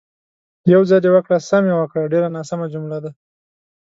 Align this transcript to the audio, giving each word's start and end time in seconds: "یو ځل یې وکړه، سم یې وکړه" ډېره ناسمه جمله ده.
"یو 0.73 0.81
ځل 0.89 1.03
یې 1.07 1.11
وکړه، 1.13 1.37
سم 1.49 1.63
یې 1.69 1.75
وکړه" 1.77 2.11
ډېره 2.13 2.27
ناسمه 2.37 2.65
جمله 2.73 2.97
ده. 3.03 3.11